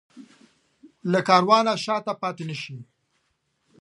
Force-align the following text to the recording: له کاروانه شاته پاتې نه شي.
له 1.11 1.19
کاروانه 1.27 1.73
شاته 1.85 2.13
پاتې 2.21 2.43
نه 2.49 2.55
شي. 2.61 2.77